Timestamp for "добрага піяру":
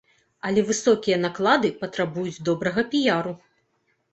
2.51-3.37